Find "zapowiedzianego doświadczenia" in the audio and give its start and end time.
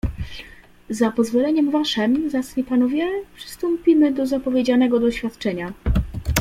4.25-5.73